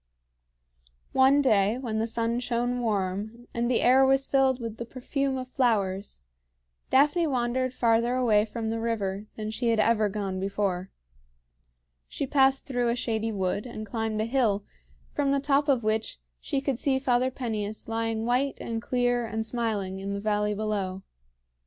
[1.13, 5.37] One day when the sun shone warm, and the air was filled with the perfume
[5.37, 6.23] of flowers,
[6.89, 10.89] Daphne wandered farther away from the river than she had ever gone before.
[12.07, 14.63] She passed through a shady wood and climbed a hill,
[15.11, 19.45] from the top of which she could see Father Peneus lying white and clear and
[19.45, 21.03] smiling in the valley below.